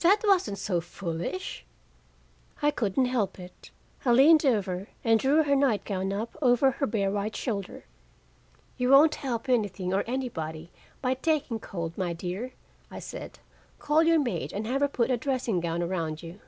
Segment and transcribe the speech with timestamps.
[0.00, 1.66] "That wasn't so foolish!"
[2.62, 3.70] I couldn't help it;
[4.06, 7.84] I leaned over and drew her nightgown up over her bare white shoulder.
[8.78, 10.70] "You won't help anything or anybody
[11.02, 12.54] by taking cold, my dear,"
[12.90, 13.38] I said.
[13.78, 16.40] "Call your maid and have her put a dressing gown around you."